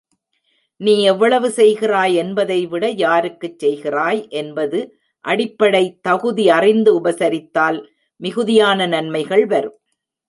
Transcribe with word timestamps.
நீ 0.81 0.93
எவ்வளவு 1.03 1.49
செய்கிறாய் 1.49 2.13
என்பதைவிட 2.13 2.85
யாருக்குச் 3.01 3.59
செய்கிறாய் 3.59 4.21
என்பது 4.31 4.79
அடிப்படை 5.25 5.83
தகுதி 6.01 6.49
அறிந்து 6.49 6.93
உபசரித்தால் 7.01 7.79
மிகுதியான 8.21 8.87
நன்மைகள் 8.87 9.45
வரும். 9.45 9.77